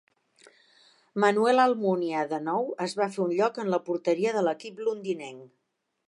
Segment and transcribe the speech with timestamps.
[1.23, 5.45] Manuel Almunia, de nou, es va fer un lloc en la porteria de l'equip londinenc.